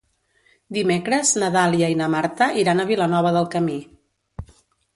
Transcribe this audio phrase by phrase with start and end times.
[0.77, 3.79] Dimecres na Dàlia i na Marta iran a Vilanova del Camí.